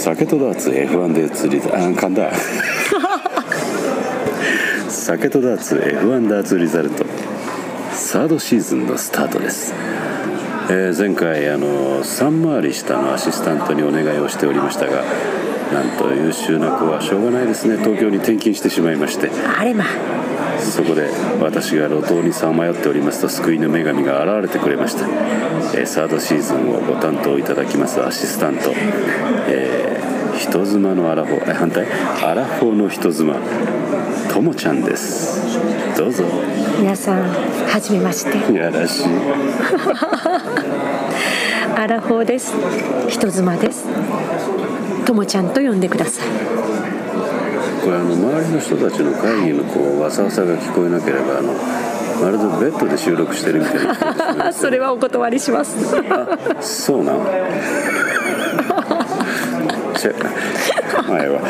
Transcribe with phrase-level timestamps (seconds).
[0.00, 2.30] 酒とダーツ F1 で釣りあ噛んだ。
[4.88, 7.04] 酒とダーツ F1 ダーツリザルト。
[7.92, 9.74] サードシーズンのスタートです、
[10.70, 15.02] えー前回あの3回り下のアシスタントにお願いをしておりましたが
[15.70, 17.76] なんと優秀な子はしょうがないですね。
[17.76, 19.30] 東京に転勤してしまいまして。
[19.58, 19.84] あれま。
[20.60, 21.10] そこで
[21.40, 25.06] 私が路頭にさまよっておりますと救いの女神が現れてくれました、
[25.74, 28.72] えーサードシーズンをご担当いただきますアシスタント、
[29.48, 29.79] えー
[30.40, 31.50] 人妻のアラフォー。
[31.50, 31.86] え反対？
[32.24, 33.34] アラフォーの人妻。
[34.32, 35.38] ともちゃんです。
[35.98, 36.24] どうぞ。
[36.78, 37.18] 皆さん
[37.68, 38.38] はじめまして。
[38.54, 39.04] やらしい。
[41.76, 42.54] アラフォーです。
[43.08, 43.84] 人妻です。
[45.04, 46.28] ともちゃんと呼んでください。
[47.84, 51.52] これあの周りの人たちの会議のこうわさわさが聞こえなければあの
[52.22, 53.74] まるでベッドで収録してるみたい
[54.36, 55.76] な それはお断りします。
[56.10, 56.26] あ
[56.62, 57.12] そうな
[60.08, 61.40] んちゃ前は。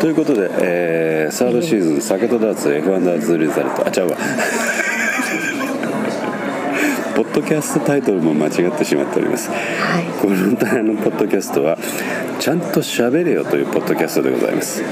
[0.00, 3.86] ということで、えーサードシーズン酒とダーツ F1 ダーツリザルト。
[3.86, 4.16] あちゃうわ。
[7.14, 9.50] ポッドキャストタイトルも間違ってしまっております。
[9.50, 9.56] は
[10.00, 10.04] い。
[10.22, 10.36] この
[10.70, 11.76] あのポッドキャストは
[12.38, 14.82] 「ちゃんと喋れよ」というポッドキャストでございます。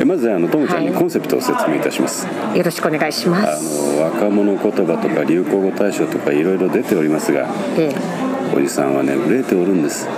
[0.00, 0.96] えまずあのともちゃんにはい。
[0.98, 7.90] コンセプトを説明いたします、よろしくお願いしまあすの若者言葉とか流行語大賞とかいろいろ出ておりますがえ
[8.56, 10.08] おじさんはね憂えておるんです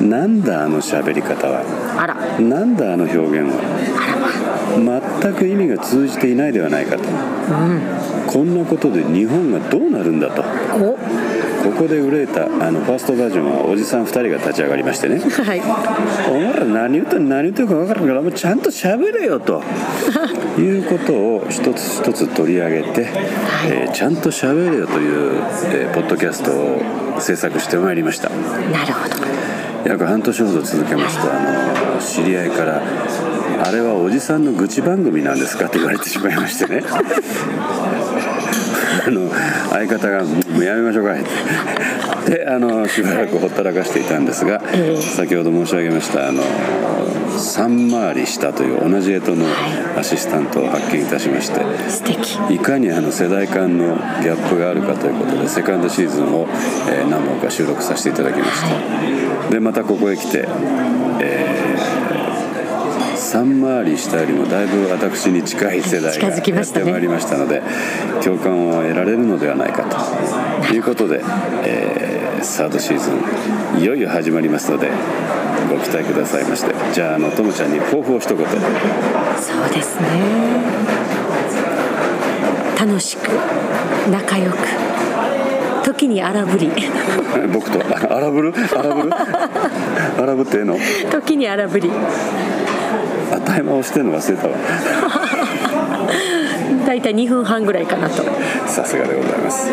[0.00, 1.62] なんだあの喋り方は？
[1.62, 1.66] え
[1.98, 2.14] あら。
[2.40, 3.60] なんだあの表現は？
[5.22, 7.04] 全く意味が通じていないではないかと、
[8.26, 10.42] こんなことで日本がどうなるんだと。
[10.42, 10.98] お
[11.66, 15.18] ここで憂えたあのファーストバージョンはおじさん2人が立ち上がりましてね。
[15.18, 15.60] はい。
[16.30, 19.62] お前ら何言ってん何言ってるか分からんからもうちゃんと喋れよと。
[20.58, 23.06] いうことを一つ一つ取り上げて、
[23.68, 26.80] えーちゃんと喋れよという、えーポッドキャストを
[27.18, 28.28] 制作してまいりました。
[28.30, 28.36] な
[28.86, 29.16] るほど。
[29.84, 31.34] 約半年ほど続けますとあ
[31.94, 32.82] の知り合いから
[33.64, 36.82] 「あれはおじさんの愚痴番組なんですか?」って言われてしまいましてね
[39.06, 39.30] あの
[39.70, 41.14] 相方が「もうやめましょうか。
[41.16, 41.30] い」って
[42.26, 45.00] であのしばらくほったらかしていたんですが、ええ。
[45.00, 49.46] 先ほど申し上げましたあの3回り下という同じ干支の
[49.96, 51.60] アシスタントを発見いたしまして
[52.52, 56.48] いかにあの世代間のギャップがあるかということでセカンドシーズンを、
[56.90, 58.62] えー何本か収録させていただきまし
[59.44, 60.48] た、でまたここへ来て、え
[63.26, 67.60] 3回り下よりもだいぶ私に近い世代がやってまいりましたので
[68.22, 70.72] 共感を得られるのではないかと。
[70.72, 71.22] いうことで、
[71.64, 73.10] えーサードシーズ
[73.78, 74.90] ンいよいよ始まりますので
[75.70, 78.46] ご期待くださいましてじゃああのともちゃんに抱負を一言。
[78.46, 78.54] そう
[79.74, 80.06] ですね。
[82.78, 83.28] 楽しく
[84.12, 84.58] 仲良く
[85.84, 86.70] 時に荒ぶり。
[87.52, 87.80] 僕と？
[87.80, 88.54] あ荒ぶる？
[88.76, 89.10] 荒ぶる？
[90.20, 90.76] 荒ぶってええの？
[91.10, 91.90] 時に荒ぶり
[93.32, 94.56] あタイマー押してんの忘れたわ。
[96.86, 98.22] 大体2分半ぐらいかなと。
[98.66, 99.70] さすがでございます。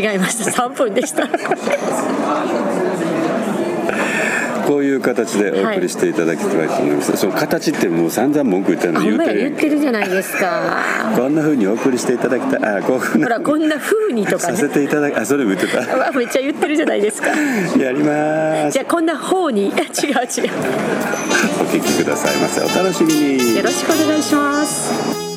[0.00, 0.50] 違いました。
[0.50, 1.28] 3分でした
[4.68, 9.40] こういう形でお送りしていただきたいと思います、その形ってもう散々文句言ってるの言うてる。
[9.40, 10.76] 言ってるじゃないですか。
[11.16, 12.76] こんな風にお送りしていただきたい。
[12.76, 16.12] あこほらこんな風にとかさせねていただきあそれも言ってた。
[16.12, 17.28] めっちゃ言ってるじゃないですか。
[17.78, 18.72] やります。
[18.72, 19.68] じゃあこんな方に。
[19.70, 19.80] 違う違う。
[20.12, 20.18] お
[21.64, 22.60] 聞きくださいませ。
[22.60, 23.56] お楽しみに。
[23.56, 25.27] よろしくお願いします